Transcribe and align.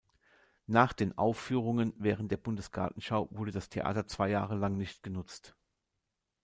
Nach 0.65 0.93
den 0.93 1.15
Aufführungen 1.15 1.93
während 1.95 2.31
der 2.31 2.37
Bundesgartenschau 2.37 3.27
wurde 3.29 3.51
das 3.51 3.69
Theater 3.69 4.07
zwei 4.07 4.31
Jahre 4.31 4.55
lang 4.55 4.75
nicht 4.75 5.03
genutzt. 5.03 5.55